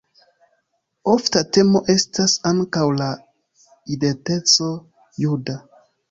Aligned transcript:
Ofta 1.15 1.41
temo 1.57 1.81
estas 1.95 2.33
ankaŭ 2.51 2.85
la 3.01 3.09
identeco 3.97 4.71
juda. 5.25 5.59